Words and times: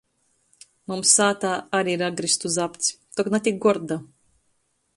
Mums 0.91 1.11
sātā 1.17 1.51
ari 1.79 1.93
ir 1.97 2.03
agruzdu 2.07 2.53
zapts, 2.55 2.89
tok 3.19 3.33
na 3.35 3.43
tik 3.49 3.61
gorda. 3.67 3.99